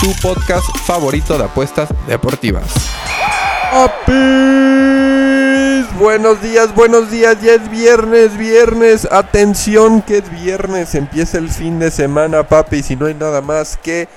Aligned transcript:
tu 0.00 0.12
podcast 0.20 0.66
favorito 0.84 1.38
de 1.38 1.44
apuestas 1.44 1.88
deportivas. 2.06 2.64
¡Apis! 3.72 4.16
Buenos 5.98 6.42
días, 6.42 6.74
buenos 6.74 7.10
días, 7.10 7.40
ya 7.40 7.54
es 7.54 7.70
viernes, 7.70 8.36
viernes, 8.36 9.08
atención 9.10 10.02
que 10.02 10.18
es 10.18 10.30
viernes, 10.30 10.94
empieza 10.94 11.38
el 11.38 11.48
fin 11.48 11.78
de 11.78 11.90
semana, 11.90 12.46
papi, 12.46 12.82
si 12.82 12.96
no 12.96 13.06
hay 13.06 13.14
nada 13.14 13.40
más 13.40 13.78
que 13.78 14.08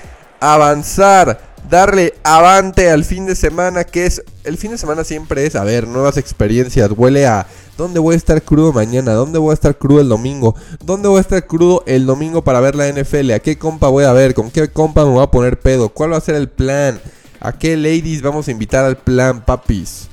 avanzar, 0.42 1.40
darle 1.70 2.16
avante 2.24 2.90
al 2.90 3.06
fin 3.06 3.26
de 3.26 3.36
semana, 3.36 3.86
que 3.86 4.06
es, 4.06 4.24
el 4.44 4.58
fin 4.58 4.72
de 4.72 4.78
semana 4.78 5.06
siempre 5.06 5.46
es, 5.46 5.56
a 5.56 5.64
ver, 5.64 5.88
nuevas 5.88 6.18
experiencias, 6.18 6.92
huele 6.96 7.26
a 7.26 7.48
¿Dónde 7.80 8.02
voy 8.02 8.16
a 8.16 8.18
estar 8.18 8.44
crudo 8.44 8.74
mañana? 8.74 9.14
¿Dónde 9.14 9.40
voy 9.40 9.52
a 9.52 9.54
estar 9.54 9.78
crudo 9.78 10.02
el 10.02 10.10
domingo? 10.10 10.54
¿Dónde 10.84 11.08
voy 11.08 11.20
a 11.20 11.22
estar 11.22 11.48
crudo 11.48 11.82
el 11.86 12.06
domingo 12.06 12.44
para 12.44 12.60
ver 12.60 12.76
la 12.76 12.90
NFL? 12.90 13.32
¿A 13.32 13.40
qué 13.40 13.58
compa 13.58 13.88
voy 13.88 14.04
a 14.04 14.12
ver? 14.12 14.34
¿Con 14.34 14.52
qué 14.52 14.68
compa 14.68 15.06
me 15.06 15.12
voy 15.12 15.24
a 15.24 15.32
poner 15.32 15.62
pedo? 15.62 15.88
¿Cuál 15.88 16.12
va 16.12 16.18
a 16.18 16.22
ser 16.22 16.36
el 16.36 16.50
plan? 16.50 17.00
¿A 17.40 17.54
qué 17.54 17.78
ladies 17.78 18.22
vamos 18.22 18.50
a 18.50 18.52
invitar 18.52 18.84
al 18.84 18.98
plan, 18.98 19.46
papis? 19.46 20.10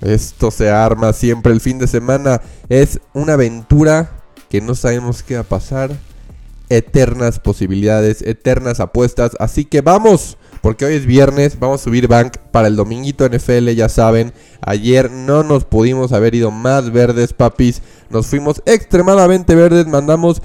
Esto 0.00 0.50
se 0.50 0.70
arma 0.70 1.12
siempre 1.12 1.52
el 1.52 1.60
fin 1.60 1.78
de 1.78 1.86
semana. 1.86 2.40
Es 2.70 2.98
una 3.12 3.34
aventura 3.34 4.22
que 4.48 4.62
no 4.62 4.74
sabemos 4.74 5.22
qué 5.22 5.34
va 5.34 5.42
a 5.42 5.44
pasar. 5.44 5.90
Eternas 6.70 7.40
posibilidades, 7.40 8.22
eternas 8.22 8.80
apuestas. 8.80 9.32
Así 9.38 9.66
que 9.66 9.82
vamos 9.82 10.38
porque 10.62 10.84
hoy 10.84 10.94
es 10.94 11.06
viernes, 11.06 11.58
vamos 11.58 11.80
a 11.80 11.84
subir 11.84 12.06
bank 12.06 12.36
para 12.52 12.68
el 12.68 12.76
dominguito 12.76 13.28
NFL, 13.28 13.70
ya 13.70 13.88
saben. 13.88 14.32
Ayer 14.60 15.10
no 15.10 15.42
nos 15.42 15.64
pudimos 15.64 16.12
haber 16.12 16.36
ido 16.36 16.52
más 16.52 16.92
verdes, 16.92 17.32
papis. 17.32 17.82
Nos 18.10 18.28
fuimos 18.28 18.62
extremadamente 18.64 19.56
verdes, 19.56 19.88
mandamos 19.88 20.40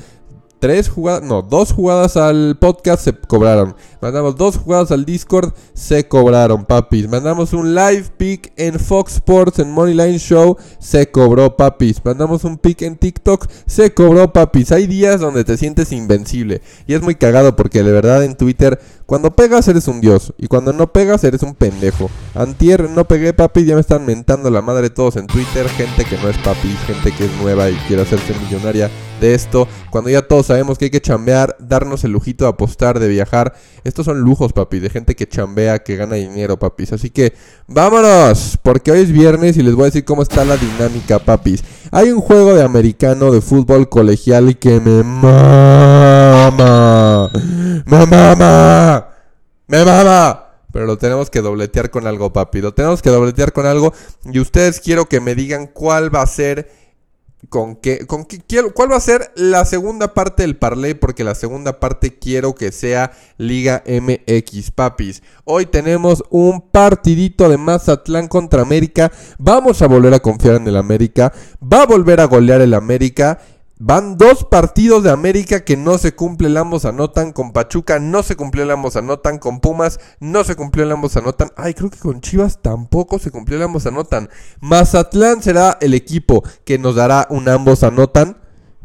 tres 0.59 0.89
jugadas, 0.89 1.23
no, 1.23 1.41
dos 1.41 1.71
jugadas 1.71 2.17
al 2.17 2.57
podcast 2.59 3.03
se 3.03 3.13
cobraron. 3.13 3.75
Mandamos 4.01 4.35
dos 4.35 4.57
jugadas 4.57 4.91
al 4.91 5.05
Discord, 5.05 5.53
se 5.73 6.07
cobraron, 6.07 6.65
papis. 6.65 7.07
Mandamos 7.07 7.53
un 7.53 7.73
live 7.73 8.05
pick 8.17 8.53
en 8.57 8.79
Fox 8.79 9.15
Sports, 9.15 9.59
en 9.59 9.71
Moneyline 9.71 10.19
Show, 10.19 10.57
se 10.79 11.09
cobró, 11.09 11.55
papis. 11.57 12.03
Mandamos 12.03 12.43
un 12.43 12.57
pick 12.57 12.81
en 12.83 12.95
TikTok, 12.95 13.47
se 13.65 13.93
cobró, 13.93 14.31
papis. 14.33 14.71
Hay 14.71 14.87
días 14.87 15.19
donde 15.19 15.43
te 15.43 15.57
sientes 15.57 15.91
invencible. 15.91 16.61
Y 16.85 16.93
es 16.93 17.01
muy 17.01 17.15
cagado 17.15 17.55
porque 17.55 17.83
de 17.83 17.91
verdad 17.91 18.23
en 18.23 18.35
Twitter, 18.35 18.79
cuando 19.05 19.35
pegas 19.35 19.67
eres 19.67 19.87
un 19.87 20.01
dios. 20.01 20.33
Y 20.37 20.47
cuando 20.47 20.73
no 20.73 20.91
pegas 20.91 21.23
eres 21.23 21.41
un 21.43 21.55
pendejo. 21.55 22.09
Antier 22.35 22.89
no 22.89 23.07
pegué, 23.07 23.33
papis, 23.33 23.65
ya 23.65 23.75
me 23.75 23.81
están 23.81 24.05
mentando 24.05 24.49
la 24.49 24.61
madre 24.61 24.89
todos 24.89 25.15
en 25.15 25.27
Twitter. 25.27 25.67
Gente 25.69 26.05
que 26.05 26.17
no 26.17 26.29
es 26.29 26.37
papis, 26.39 26.77
gente 26.85 27.11
que 27.11 27.25
es 27.25 27.31
nueva 27.41 27.69
y 27.69 27.75
quiere 27.87 28.03
hacerse 28.03 28.33
millonaria 28.43 28.91
de 29.19 29.33
esto. 29.33 29.67
Cuando 29.89 30.09
ya 30.09 30.21
todos 30.21 30.46
sabemos 30.47 30.77
que 30.77 30.85
hay 30.85 30.91
que 30.91 31.01
chambear, 31.01 31.55
darnos 31.59 32.03
el 32.03 32.11
lujito 32.11 32.45
de 32.45 32.49
apostar, 32.49 32.99
de 32.99 33.07
viajar. 33.07 33.53
Estos 33.83 34.05
son 34.05 34.21
lujos, 34.21 34.53
papi, 34.53 34.79
de 34.79 34.89
gente 34.89 35.15
que 35.15 35.27
chambea, 35.27 35.83
que 35.83 35.95
gana 35.95 36.15
dinero, 36.15 36.57
papis. 36.57 36.93
Así 36.93 37.09
que 37.09 37.33
vámonos, 37.67 38.57
porque 38.63 38.91
hoy 38.91 39.01
es 39.01 39.11
viernes 39.11 39.57
y 39.57 39.63
les 39.63 39.75
voy 39.75 39.83
a 39.83 39.85
decir 39.85 40.05
cómo 40.05 40.23
está 40.23 40.43
la 40.45 40.57
dinámica, 40.57 41.19
papis. 41.19 41.63
Hay 41.91 42.09
un 42.11 42.21
juego 42.21 42.55
de 42.55 42.63
americano 42.63 43.31
de 43.31 43.41
fútbol 43.41 43.89
colegial 43.89 44.57
que 44.57 44.79
me 44.79 45.03
mama. 45.03 46.49
Me 47.85 48.05
mama. 48.05 49.07
Me 49.67 49.85
mama. 49.85 50.43
Pero 50.71 50.85
lo 50.85 50.97
tenemos 50.97 51.29
que 51.29 51.41
dobletear 51.41 51.89
con 51.89 52.07
algo, 52.07 52.31
papi. 52.33 52.61
Lo 52.61 52.73
tenemos 52.73 53.01
que 53.01 53.09
dobletear 53.09 53.51
con 53.51 53.65
algo. 53.65 53.93
Y 54.25 54.39
ustedes 54.39 54.79
quiero 54.79 55.07
que 55.07 55.19
me 55.19 55.35
digan 55.35 55.67
cuál 55.67 56.13
va 56.13 56.21
a 56.21 56.27
ser 56.27 56.86
con 57.49 57.75
qué, 57.75 58.05
con 58.05 58.25
qué 58.25 58.41
cuál 58.73 58.91
va 58.91 58.97
a 58.97 59.01
ser 59.01 59.31
la 59.35 59.63
segunda 59.65 60.13
parte 60.13 60.43
del 60.43 60.57
parlay, 60.57 60.93
porque 60.95 61.23
la 61.23 61.35
segunda 61.35 61.79
parte 61.79 62.17
quiero 62.17 62.55
que 62.55 62.71
sea 62.71 63.11
Liga 63.37 63.83
MX, 63.85 64.71
papis. 64.71 65.23
Hoy 65.45 65.65
tenemos 65.65 66.23
un 66.29 66.61
partidito 66.61 67.47
de 67.47 67.57
Mazatlán 67.57 68.27
contra 68.27 68.61
América. 68.61 69.11
Vamos 69.37 69.81
a 69.81 69.87
volver 69.87 70.13
a 70.13 70.19
confiar 70.19 70.55
en 70.55 70.67
el 70.67 70.77
América. 70.77 71.31
Va 71.61 71.83
a 71.83 71.85
volver 71.85 72.19
a 72.19 72.25
golear 72.25 72.61
el 72.61 72.73
América. 72.73 73.39
Van 73.79 74.17
dos 74.17 74.43
partidos 74.43 75.03
de 75.03 75.11
América 75.11 75.63
que 75.63 75.77
no 75.77 75.99
se 75.99 76.15
cumple 76.15 76.47
el 76.47 76.57
ambos 76.57 76.85
anotan. 76.85 77.31
Con 77.31 77.53
Pachuca 77.53 77.99
no 77.99 78.23
se 78.23 78.35
cumplió 78.35 78.63
el 78.63 78.71
ambos 78.71 78.95
anotan. 78.95 79.37
Con 79.37 79.59
Pumas 79.59 79.99
no 80.19 80.43
se 80.43 80.55
cumplió 80.55 80.83
el 80.83 80.91
ambos 80.91 81.15
anotan. 81.15 81.51
Ay, 81.55 81.75
creo 81.75 81.91
que 81.91 81.99
con 81.99 82.19
Chivas 82.21 82.59
tampoco 82.63 83.19
se 83.19 83.29
cumplió 83.29 83.57
el 83.57 83.63
ambos 83.65 83.85
anotan. 83.85 84.29
Mazatlán 84.61 85.43
será 85.43 85.77
el 85.79 85.93
equipo 85.93 86.43
que 86.65 86.79
nos 86.79 86.95
dará 86.95 87.27
un 87.29 87.47
ambos 87.49 87.83
anotan. 87.83 88.37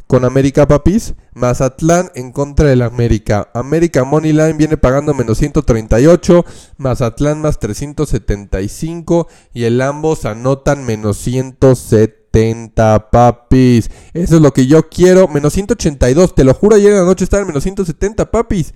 Con 0.07 0.27
América 0.27 0.69
Papis, 0.69 1.15
Mazatlán 1.33 2.11
en 2.15 2.33
contra 2.33 2.69
del 2.69 2.83
América. 2.83 3.49
América 3.55 4.05
Moneyline 4.05 4.59
viene 4.59 4.77
pagando 4.77 5.15
menos 5.15 5.39
138, 5.39 6.45
Mazatlán 6.77 7.41
más 7.41 7.59
375 7.59 9.27
y 9.55 9.65
el 9.65 9.81
ambos 9.81 10.27
anotan 10.27 10.85
menos 10.85 11.17
170. 11.17 12.22
170, 12.33 13.11
papis. 13.11 13.91
Eso 14.15 14.37
es 14.37 14.43
lo 14.43 14.53
que 14.53 14.67
yo 14.67 14.89
quiero. 14.89 15.29
Menos 15.29 15.53
182. 15.53 16.35
Te 16.35 16.45
lo 16.45 16.55
juro, 16.55 16.77
ayer 16.77 16.93
en 16.93 16.99
la 16.99 17.05
noche 17.05 17.25
estaba 17.25 17.43
en 17.43 17.49
menos 17.49 17.63
170, 17.63 18.31
papis. 18.31 18.75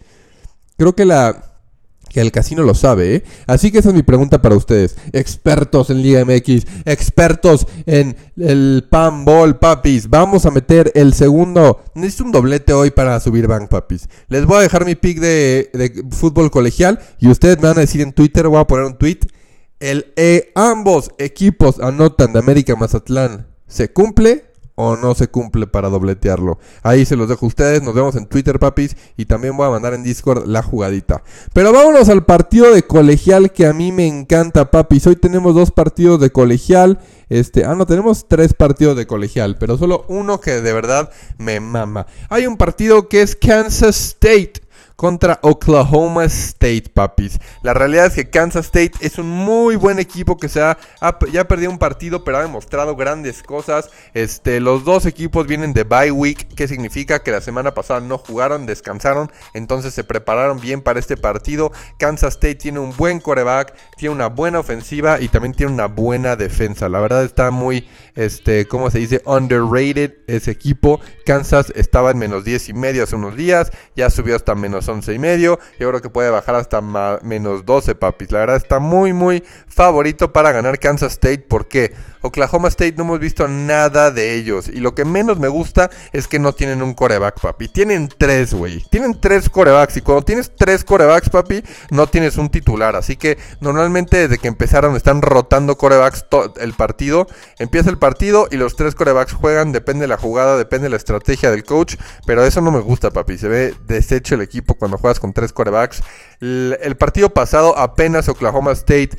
Creo 0.77 0.95
que 0.95 1.05
la... 1.05 1.53
Que 2.09 2.21
el 2.21 2.31
casino 2.31 2.63
lo 2.63 2.75
sabe, 2.75 3.17
¿eh? 3.17 3.25
Así 3.49 3.73
que 3.73 3.79
esa 3.81 3.89
es 3.89 3.95
mi 3.95 4.05
pregunta 4.05 4.41
para 4.41 4.55
ustedes. 4.55 4.97
Expertos 5.13 5.91
en 5.91 6.03
Liga 6.03 6.25
MX, 6.25 6.65
expertos 6.85 7.67
en 7.85 8.17
el 8.39 8.87
pan 8.89 9.25
ball, 9.25 9.59
papis. 9.59 10.09
Vamos 10.09 10.47
a 10.47 10.53
meter 10.53 10.93
el 10.95 11.15
segundo. 11.15 11.83
Necesito 11.95 12.25
un 12.25 12.33
doblete 12.33 12.73
hoy 12.73 12.93
para 12.93 13.19
subir 13.19 13.49
bank, 13.49 13.69
papis. 13.69 14.09
Les 14.29 14.47
voy 14.47 14.59
a 14.59 14.61
dejar 14.61 14.87
mi 14.87 14.95
pick 14.95 15.19
de, 15.19 15.69
de 15.75 16.05
fútbol 16.11 16.51
colegial 16.51 17.01
y 17.19 17.29
ustedes 17.29 17.57
me 17.57 17.69
van 17.69 17.79
a 17.79 17.81
decir 17.81 18.01
en 18.01 18.13
Twitter, 18.13 18.47
voy 18.47 18.61
a 18.61 18.67
poner 18.67 18.87
un 18.87 18.97
tweet 18.97 19.19
el 19.81 20.13
e, 20.17 20.53
ambos 20.55 21.11
equipos 21.19 21.81
anotan 21.81 22.33
de 22.33 22.39
América 22.39 22.77
Mazatlán. 22.77 23.47
¿Se 23.67 23.93
cumple 23.93 24.45
o 24.79 24.95
no 24.97 25.15
se 25.15 25.29
cumple 25.29 25.67
para 25.67 25.89
dobletearlo? 25.89 26.59
Ahí 26.83 27.05
se 27.05 27.17
los 27.17 27.29
dejo 27.29 27.47
a 27.47 27.49
ustedes. 27.49 27.83
Nos 27.83 27.95
vemos 27.95 28.15
en 28.17 28.27
Twitter, 28.27 28.59
papis. 28.59 28.97
Y 29.17 29.27
también 29.27 29.57
voy 29.57 29.67
a 29.67 29.71
mandar 29.71 29.95
en 29.95 30.03
Discord 30.03 30.47
la 30.47 30.63
jugadita. 30.63 31.23
Pero 31.53 31.73
vámonos 31.73 32.09
al 32.09 32.25
partido 32.25 32.73
de 32.73 32.85
colegial 32.85 33.53
que 33.53 33.67
a 33.67 33.73
mí 33.73 33.93
me 33.93 34.07
encanta, 34.07 34.71
papis. 34.71 35.07
Hoy 35.07 35.17
tenemos 35.17 35.55
dos 35.55 35.73
partidos 35.73 36.21
de 36.21 36.31
colegial. 36.31 37.01
Este, 37.29 37.65
ah, 37.65 37.75
no, 37.75 37.87
tenemos 37.87 38.29
tres 38.29 38.55
partidos 38.55 38.97
de 38.97 39.07
colegial, 39.07 39.57
pero 39.59 39.77
solo 39.77 40.05
uno 40.09 40.41
que 40.41 40.61
de 40.61 40.73
verdad 40.73 41.11
me 41.39 41.59
mama. 41.59 42.07
Hay 42.29 42.47
un 42.47 42.57
partido 42.57 43.09
que 43.09 43.23
es 43.23 43.35
Kansas 43.35 43.99
State 43.99 44.66
contra 44.97 45.39
Oklahoma 45.43 46.25
State, 46.25 46.91
papis. 46.93 47.39
La 47.63 47.75
realidad 47.75 48.07
es 48.07 48.15
que 48.15 48.31
Kansas 48.31 48.67
State 48.67 48.93
es 49.01 49.19
un 49.19 49.29
muy 49.29 49.77
buen 49.77 49.99
equipo 49.99 50.39
que 50.39 50.49
se 50.49 50.63
ha, 50.63 50.79
ya 51.31 51.47
perdido 51.47 51.71
un 51.71 51.79
partido, 51.79 52.25
pero 52.25 52.39
ha 52.39 52.43
demostrado 52.43 52.97
grandes 52.97 53.43
cosas. 53.43 53.91
Este, 54.15 54.59
los 54.59 54.85
dos 54.85 55.05
equipos 55.05 55.47
vienen 55.47 55.75
de 55.75 55.85
bye 55.85 56.11
week, 56.11 56.49
que 56.55 56.67
significa 56.67 57.23
que 57.23 57.31
la 57.31 57.43
semana 57.43 57.75
pasada 57.75 58.01
no 58.01 58.17
jugaron, 58.17 58.65
descansaron, 58.65 59.31
entonces 59.53 59.93
se 59.93 60.03
prepararon 60.03 60.61
bien 60.61 60.81
para 60.81 60.99
este 60.99 61.17
partido. 61.17 61.71
Kansas 61.99 62.35
State 62.35 62.57
tiene 62.57 62.79
un 62.81 62.97
buen 62.97 63.21
coreback, 63.21 63.75
tiene 63.97 64.15
una 64.15 64.29
buena 64.29 64.61
ofensiva 64.61 65.21
y 65.21 65.29
también 65.29 65.55
tiene 65.55 65.73
una 65.73 65.87
buena 65.87 66.37
defensa. 66.37 66.89
La 66.89 67.01
verdad 67.01 67.23
está 67.25 67.51
muy, 67.51 67.87
este, 68.15 68.67
¿cómo 68.67 68.91
se 68.91 68.99
dice? 68.99 69.21
Underrated 69.27 70.15
ese 70.27 70.51
equipo. 70.51 71.01
Kansas 71.27 71.71
estaba 71.77 72.11
en 72.13 72.19
menos 72.19 72.45
10 72.45 72.71
y 72.71 72.73
medio 72.73 73.05
hace 73.05 73.17
unos 73.17 73.37
días, 73.37 73.71
ya 73.95 74.09
subió 74.09 74.37
hasta 74.37 74.55
menos 74.55 74.86
11 74.89 75.15
y 75.15 75.19
medio. 75.19 75.59
Yo 75.79 75.89
creo 75.89 76.01
que 76.01 76.11
puede 76.11 76.31
bajar 76.31 76.55
hasta 76.55 76.81
menos 77.23 77.65
12, 77.65 77.95
papis. 77.95 78.31
La 78.31 78.41
verdad 78.41 78.57
está 78.57 78.79
muy, 78.79 79.13
muy 79.13 79.45
favorito 79.67 80.33
para 80.33 80.53
ganar 80.53 80.79
Kansas 80.79 81.13
State. 81.13 81.45
¿Por 81.49 81.69
qué? 81.69 81.93
Oklahoma 82.27 82.69
State 82.69 82.95
no 82.97 83.05
hemos 83.05 83.21
visto 83.21 83.49
nada 83.49 84.11
de 84.11 84.35
ellos. 84.35 84.69
Y 84.69 84.81
lo 84.81 84.95
que 84.95 85.05
menos 85.05 85.39
me 85.39 85.49
gusta 85.49 85.91
es 86.13 86.29
que 86.29 86.39
no 86.39 86.53
tienen 86.53 86.83
un 86.83 86.95
coreback, 86.95 87.41
papi. 87.41 87.69
Tienen 87.69 88.09
tres, 88.09 88.55
güey. 88.55 88.85
Tienen 88.91 89.21
tres 89.21 89.49
corebacks. 89.49 89.97
Y 89.97 90.01
cuando 90.01 90.25
tienes 90.25 90.53
tres 90.55 90.85
corebacks, 90.85 91.31
papi, 91.31 91.63
no 91.91 92.07
tienes 92.07 92.37
un 92.37 92.49
titular. 92.51 92.97
Así 92.97 93.17
que 93.17 93.39
normalmente 93.61 94.17
desde 94.17 94.39
que 94.39 94.49
empezaron 94.49 94.97
están 94.97 95.23
rotando 95.23 95.77
corebacks 95.77 96.25
el 96.61 96.75
partido. 96.75 97.27
Empieza 97.59 97.91
el 97.91 97.99
partido 97.99 98.49
y 98.51 98.57
los 98.57 98.77
tres 98.77 98.95
corebacks 98.95 99.33
juegan. 99.33 99.73
Depende 99.73 100.03
de 100.03 100.09
la 100.09 100.17
jugada, 100.17 100.57
depende 100.57 100.85
de 100.85 100.91
la 100.91 100.97
estrategia 100.97 101.51
del 101.51 101.65
coach. 101.65 101.97
Pero 102.27 102.45
eso 102.45 102.61
no 102.61 102.71
me 102.71 102.81
gusta, 102.81 103.11
papi. 103.11 103.39
Se 103.39 103.49
ve 103.49 103.75
deshecho 103.87 104.35
el 104.35 104.43
equipo 104.43 104.75
cuando 104.75 104.99
juegas 104.99 105.21
con 105.21 105.33
tres 105.33 105.53
corebacks. 105.53 106.03
El, 106.41 106.79
el 106.83 106.97
partido 106.97 107.31
pasado 107.31 107.79
apenas 107.79 108.29
Oklahoma 108.29 108.73
State 108.73 109.17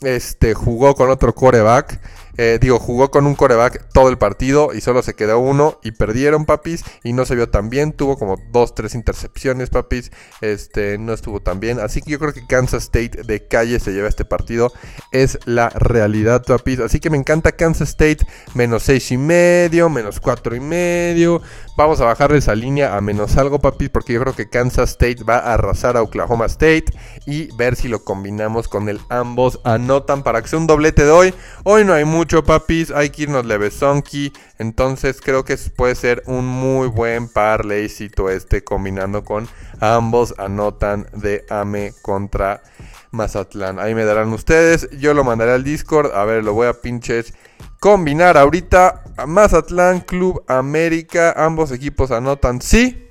este, 0.00 0.54
jugó 0.54 0.94
con 0.94 1.10
otro 1.10 1.34
coreback. 1.34 2.00
Eh, 2.38 2.58
digo, 2.60 2.78
jugó 2.78 3.10
con 3.10 3.26
un 3.26 3.34
coreback 3.34 3.88
todo 3.92 4.08
el 4.08 4.16
partido 4.16 4.72
y 4.72 4.80
solo 4.80 5.02
se 5.02 5.14
quedó 5.14 5.40
uno 5.40 5.78
y 5.82 5.90
perdieron, 5.90 6.46
papis. 6.46 6.84
Y 7.02 7.12
no 7.12 7.26
se 7.26 7.34
vio 7.34 7.50
tan 7.50 7.68
bien. 7.68 7.92
Tuvo 7.92 8.16
como 8.16 8.36
dos, 8.52 8.74
tres 8.74 8.94
intercepciones, 8.94 9.70
papis. 9.70 10.12
Este, 10.40 10.98
no 10.98 11.12
estuvo 11.12 11.40
tan 11.40 11.58
bien. 11.58 11.80
Así 11.80 12.00
que 12.00 12.12
yo 12.12 12.18
creo 12.18 12.32
que 12.32 12.46
Kansas 12.46 12.84
State 12.84 13.24
de 13.24 13.46
calle 13.48 13.80
se 13.80 13.92
lleva 13.92 14.08
este 14.08 14.24
partido. 14.24 14.72
Es 15.10 15.38
la 15.46 15.68
realidad, 15.70 16.44
papis. 16.46 16.78
Así 16.78 17.00
que 17.00 17.10
me 17.10 17.18
encanta 17.18 17.52
Kansas 17.52 17.88
State 17.90 18.26
menos 18.54 18.84
seis 18.84 19.10
y 19.10 19.18
medio, 19.18 19.88
menos 19.88 20.20
cuatro 20.20 20.54
y 20.54 20.60
medio. 20.60 21.42
Vamos 21.76 22.00
a 22.00 22.04
bajarle 22.04 22.38
esa 22.38 22.54
línea 22.54 22.96
a 22.96 23.00
menos 23.00 23.36
algo, 23.36 23.60
papis, 23.60 23.88
porque 23.88 24.12
yo 24.12 24.20
creo 24.20 24.34
que 24.34 24.48
Kansas 24.48 24.90
State 24.90 25.24
va 25.24 25.38
a 25.38 25.54
arrasar 25.54 25.96
a 25.96 26.02
Oklahoma 26.02 26.46
State 26.46 26.86
y 27.26 27.54
ver 27.56 27.76
si 27.76 27.88
lo 27.88 28.04
combinamos 28.04 28.68
con 28.68 28.88
el 28.88 29.00
ambos 29.08 29.60
anotan 29.64 30.22
para 30.22 30.42
que 30.42 30.48
sea 30.48 30.58
un 30.58 30.66
doblete 30.66 31.04
de 31.04 31.10
hoy. 31.10 31.34
Hoy 31.64 31.84
no 31.84 31.94
hay 31.94 32.04
mucho 32.04 32.27
papis. 32.44 32.90
Hay 32.90 33.10
que 33.10 33.22
irnos 33.24 33.46
levesonki. 33.46 34.32
Entonces 34.58 35.20
creo 35.20 35.44
que 35.44 35.56
puede 35.76 35.94
ser 35.94 36.22
un 36.26 36.46
muy 36.46 36.88
buen 36.88 37.28
parlaycito 37.28 38.30
este 38.30 38.62
combinando 38.62 39.24
con 39.24 39.48
ambos 39.80 40.34
anotan 40.38 41.08
de 41.12 41.44
AME 41.48 41.92
contra 42.02 42.62
Mazatlán. 43.10 43.78
Ahí 43.78 43.94
me 43.94 44.04
darán 44.04 44.32
ustedes. 44.32 44.88
Yo 44.98 45.14
lo 45.14 45.24
mandaré 45.24 45.52
al 45.52 45.64
Discord. 45.64 46.12
A 46.14 46.24
ver, 46.24 46.44
lo 46.44 46.52
voy 46.52 46.66
a 46.68 46.74
pinches 46.74 47.34
combinar 47.80 48.36
ahorita. 48.36 49.02
Mazatlán, 49.26 50.00
Club 50.00 50.44
América. 50.46 51.32
Ambos 51.36 51.72
equipos 51.72 52.10
anotan 52.10 52.60
sí. 52.60 53.04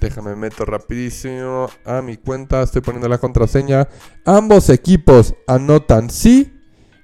Déjame 0.00 0.34
meto 0.34 0.64
rapidísimo 0.64 1.68
a 1.84 2.00
mi 2.00 2.16
cuenta. 2.16 2.62
Estoy 2.62 2.82
poniendo 2.82 3.08
la 3.08 3.18
contraseña. 3.18 3.88
Ambos 4.24 4.70
equipos 4.70 5.34
anotan 5.46 6.08
sí 6.10 6.59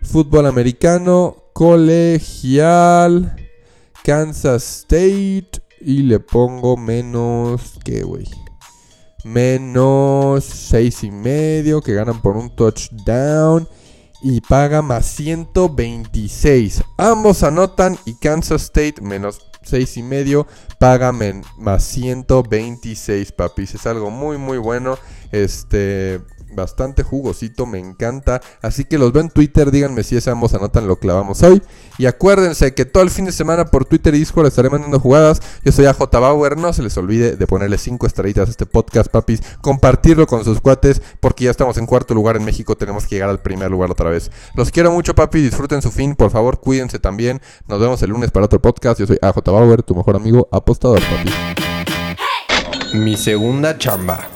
fútbol 0.07 0.47
americano, 0.47 1.37
colegial, 1.53 3.37
Kansas 4.05 4.81
State 4.81 5.61
y 5.81 6.03
le 6.03 6.21
pongo 6.21 6.77
menos, 6.77 7.79
¿qué, 7.85 8.03
güey? 8.03 8.27
Menos 9.25 10.45
seis 10.45 11.03
y 11.03 11.11
medio 11.11 11.81
que 11.81 11.95
ganan 11.95 12.23
por 12.23 12.37
un 12.37 12.55
touchdown 12.55 13.69
y 14.23 14.41
paga 14.41 14.81
más 14.81 15.07
126. 15.07 16.83
Ambos 16.97 17.43
anotan 17.43 17.99
y 18.05 18.15
Kansas 18.15 18.63
State 18.63 19.03
menos 19.03 19.41
seis 19.63 19.97
y 19.97 20.03
medio 20.03 20.47
paga 20.79 21.13
más 21.13 21.85
126, 21.85 23.33
papis. 23.33 23.75
Es 23.75 23.87
algo 23.87 24.11
muy 24.11 24.39
muy 24.39 24.59
bueno. 24.59 24.97
Este 25.33 26.21
bastante 26.57 27.03
jugosito, 27.03 27.67
me 27.67 27.79
encanta. 27.79 28.41
Así 28.63 28.85
que 28.85 28.99
los 28.99 29.13
veo 29.13 29.23
en 29.23 29.31
Twitter, 29.31 29.71
díganme 29.71 30.03
si 30.03 30.17
ese 30.17 30.31
ambos 30.31 30.55
anotan 30.55 30.89
lo 30.89 30.97
clavamos 30.97 31.43
hoy. 31.43 31.63
Y 31.99 32.07
acuérdense 32.07 32.75
que 32.75 32.85
todo 32.85 33.03
el 33.03 33.11
fin 33.11 33.27
de 33.27 33.33
semana 33.33 33.67
por 33.67 33.85
Twitter 33.85 34.15
y 34.15 34.19
Discord 34.19 34.47
estaré 34.47 34.71
mandando 34.71 34.99
jugadas. 34.99 35.41
Yo 35.65 35.73
soy 35.73 35.87
AJ 35.87 36.11
Bauer, 36.13 36.57
no 36.57 36.73
se 36.73 36.83
les 36.83 36.97
olvide 36.97 37.37
de 37.37 37.47
ponerle 37.47 37.79
5 37.79 38.07
estrellitas 38.07 38.49
a 38.49 38.51
este 38.51 38.67
podcast, 38.67 39.11
papis. 39.11 39.43
Compartirlo 39.61 40.27
con 40.27 40.45
sus 40.45 40.61
cuates, 40.61 41.01
porque 41.21 41.45
ya 41.45 41.51
estamos 41.51 41.77
en 41.79 41.87
cuarto 41.87 42.15
lugar 42.15 42.37
en 42.37 42.45
México, 42.45 42.77
tenemos 42.77 43.07
que 43.07 43.17
llegar 43.17 43.31
al 43.31 43.41
primer 43.41 43.71
lugar 43.71 43.91
otra 43.91 44.11
vez. 44.11 44.31
Los 44.55 44.71
quiero 44.71 44.91
mucho, 44.91 45.15
papi, 45.15 45.41
disfruten 45.41 45.83
su 45.83 45.91
fin, 45.91 46.17
por 46.17 46.31
favor, 46.31 46.61
cuídense 46.61 46.99
también. 46.99 47.41
Nos 47.69 47.81
vemos 47.81 48.03
el 48.03 48.11
lunes 48.11 48.31
para 48.31 48.47
otro 48.47 48.61
podcast. 48.61 48.99
Yo 49.01 49.07
soy 49.07 49.19
AJ 49.21 49.43
Bauer, 49.45 49.83
tu 49.83 49.95
mejor 49.95 50.17
amigo 50.17 50.49
apostador, 50.51 51.01
papi. 51.01 51.31
Mi 52.97 53.17
segunda 53.17 53.77
chamba. 53.77 54.36